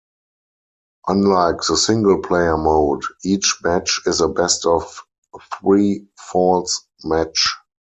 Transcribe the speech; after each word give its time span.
Unlike 1.09 1.57
the 1.69 1.77
single 1.77 2.23
player 2.23 2.57
mode, 2.57 3.03
each 3.23 3.59
match 3.63 4.01
is 4.07 4.19
a 4.19 4.27
best-of-three-falls 4.29 6.87
match. 7.03 7.47